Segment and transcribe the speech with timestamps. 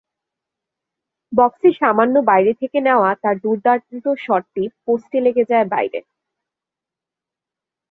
[1.33, 5.99] বক্সের সামান্য বাইরে থেকে নেওয়া তাঁর দুর্দান্ত শটটি পোস্টে লেগে যায় বাইরে।